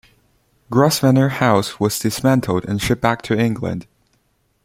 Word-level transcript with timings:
"Grosvenor 0.71 1.29
House" 1.29 1.79
was 1.79 1.99
dismantled 1.99 2.65
and 2.65 2.81
shipped 2.81 3.03
back 3.03 3.21
to 3.21 3.37
England. 3.37 3.85